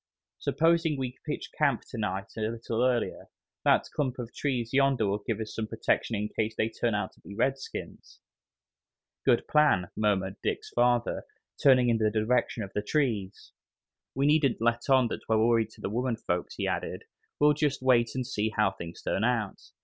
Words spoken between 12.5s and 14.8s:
of the trees. "We needn't